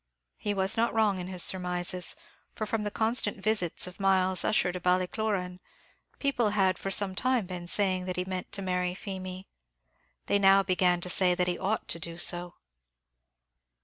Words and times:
He 0.39 0.55
was 0.55 0.75
not 0.77 0.95
wrong 0.95 1.19
in 1.19 1.27
his 1.27 1.43
surmises; 1.43 2.15
for, 2.55 2.65
from 2.65 2.83
the 2.83 2.89
constant 2.89 3.37
visits 3.37 3.85
of 3.85 3.99
Myles 3.99 4.43
Ussher 4.43 4.71
to 4.71 4.79
Ballycloran, 4.79 5.59
people 6.17 6.49
had 6.57 6.79
for 6.79 6.89
some 6.89 7.13
time 7.13 7.45
been 7.45 7.67
saying 7.67 8.05
that 8.05 8.15
he 8.15 8.23
meant 8.25 8.51
to 8.53 8.63
marry 8.63 8.95
Feemy. 8.95 9.45
They 10.25 10.39
now 10.39 10.63
began 10.63 11.01
to 11.01 11.07
say 11.09 11.35
that 11.35 11.45
he 11.45 11.59
ought 11.59 11.87
to 11.89 11.99
do 11.99 12.17
so. 12.17 12.55